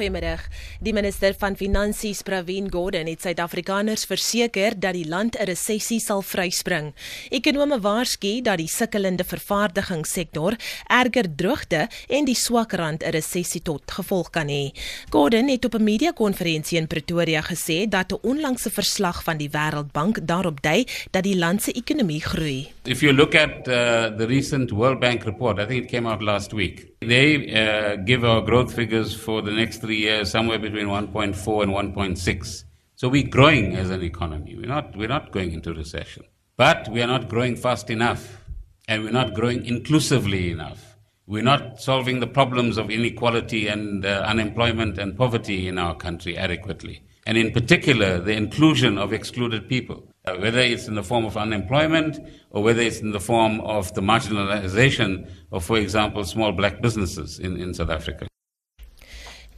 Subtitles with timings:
[0.00, 0.46] Goeiemiddag.
[0.80, 6.22] Die minister van Finansies, Pravin Gordhan, het Suid-Afrikaners verseker dat die land 'n resessie sal
[6.22, 6.94] vryspring.
[7.28, 10.56] Ekonome waarsku dat die sukkelende vervaardigingssektor,
[10.88, 14.72] erger droogte en die swak rand 'n resessie tot gevolg kan hê.
[15.10, 20.26] Gordhan het op 'n media-konferensie in Pretoria gesê dat 'n onlangse verslag van die Wêreldbank
[20.26, 22.68] daarop dui dat die land se ekonomie groei.
[22.84, 26.22] If you look at uh, the recent World Bank report, I think it came out
[26.22, 26.88] last week.
[27.00, 31.94] They uh, give our growth figures for the next three years somewhere between 1.4 and
[31.94, 32.64] 1.6.
[32.94, 34.56] So we're growing as an economy.
[34.56, 36.24] We're not, we're not going into recession.
[36.56, 38.44] But we are not growing fast enough.
[38.88, 40.98] And we're not growing inclusively enough.
[41.26, 46.36] We're not solving the problems of inequality and uh, unemployment and poverty in our country
[46.36, 47.02] adequately.
[47.26, 50.10] And in particular, the inclusion of excluded people.
[50.26, 52.18] Uh, whether it's in the form of unemployment
[52.50, 57.38] or whether it's in the form of the marginalization of, for example, small black businesses
[57.38, 58.26] in, in South Africa.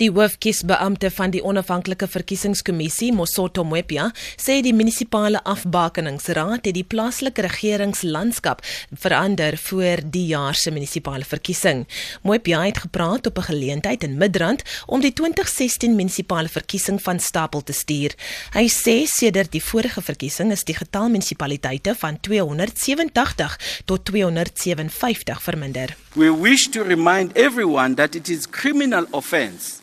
[0.03, 7.45] Die hoofkiesbeampte van die onafhanklike verkiesingskommissie, Mosoto Mwepia, sê die munisipale afbakeningsraad het die plaaslike
[7.47, 8.65] regeringslandskap
[8.99, 11.85] verander voor die jaar se munisipale verkiesing.
[12.27, 17.63] Mwepia het gepraat op 'n geleentheid in Midrand om die 2016 munisipale verkiesing van stapel
[17.63, 18.15] te stuur.
[18.55, 25.97] Hy sê sedert die vorige verkiesing is die getal munisipaliteite van 287 tot 257 verminder.
[26.15, 29.83] We wish to remind everyone that it is criminal offense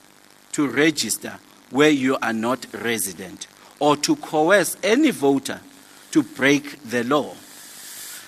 [0.53, 1.37] to register
[1.69, 3.47] where you are not resident
[3.79, 5.61] or to coerce any voter
[6.11, 7.33] to break the law.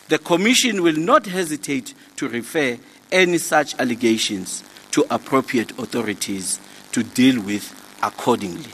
[0.09, 2.77] The Commission will not hesitate to refer
[3.11, 6.59] any such allegations to appropriate authorities
[6.91, 8.71] to deal with accordingly.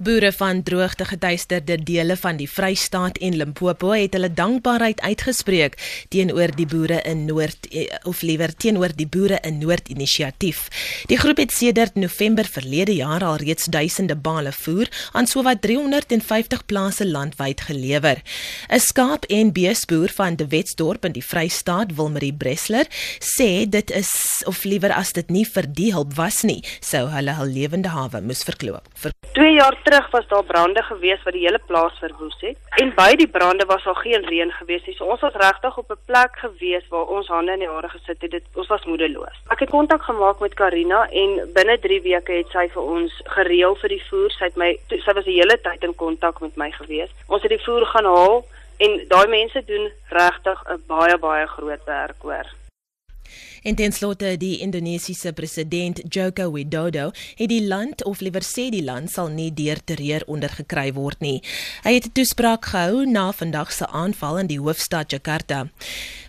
[0.00, 5.74] Boere van droogte getuisterde dele van die Vrystaat en Limpopo het hulle dankbaarheid uitgespreek
[6.08, 10.62] teenoor die boere in Noord eh, of liewer teenoor die boere in Noord inisiatief.
[11.12, 16.64] Die groep het sedert November verlede jaar al reeds duisende bale voer aan sowat 350
[16.64, 18.22] plase landwyd gelewer.
[18.72, 22.86] 'n Skaap- en beesboer van De Wetsdorp in die Vrystaat, Wilmarie Bresler,
[23.20, 27.36] sê dit is of liewer as dit nie vir die hulp was nie, sou hulle
[27.36, 28.88] hul lewende hawe moes verkloop.
[28.94, 32.92] Vir 2 jaar terug was daar brande gewees wat die hele plaas verwoes het en
[32.94, 34.94] by die brande was daar geen reën gewees nie.
[34.94, 38.22] So ons was regtig op 'n plek gewees waar ons hande in die hare gesit
[38.22, 38.30] het.
[38.30, 39.36] Dit ons was moedeloos.
[39.48, 43.74] Ek het kontak gemaak met Karina en binne 3 weke het sy vir ons gereël
[43.74, 44.30] vir die voer.
[44.30, 47.10] Sy het my sy was die hele tyd in kontak met my gewees.
[47.26, 48.44] Ons het die voer gaan haal
[48.78, 52.59] en daai mense doen regtig 'n baie baie groot werk hoor.
[53.62, 58.84] En ten slotte die Indonesiese president Joko Widodo het die land of liewer sê die
[58.84, 61.42] land sal nie deur terreur ondergekry word nie.
[61.84, 65.68] Hy het 'n toespraak gehou na vandag se aanval in die hoofstad Jakarta.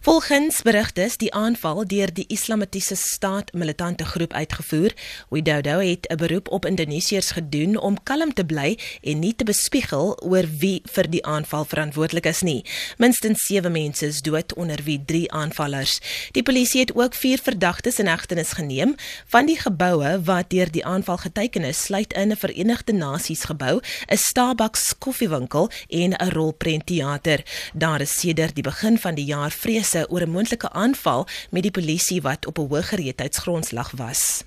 [0.01, 4.93] Volgens berigte is die aanval deur die Islamitiese Staat militante groep uitgevoer.
[5.29, 10.17] Widodo het 'n beroep op Indonesiërs gedoen om kalm te bly en nie te bespiegel
[10.23, 12.65] oor wie vir die aanval verantwoordelik is nie.
[12.97, 15.99] Minstens 7 mense is dood onder wie 3 aanvallers.
[16.31, 18.95] Die polisie het ook vier verdagtes in hegtenis geneem.
[19.29, 23.79] Van die geboue wat deur die aanval geteken is, sluit in 'n Verenigde Nasies gebou,
[24.09, 27.43] 'n Starbucks koffiewinkel en 'n rolprentteater.
[27.73, 31.71] Daar is sedert die begin van die jaar vrese oor 'n moontlike aanval met die
[31.71, 34.43] polisie wat op 'n hoë gereedheidsgrondslag was.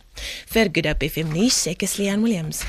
[0.46, 2.64] Vir Good Hope FM nuus, ek is Leon Williams.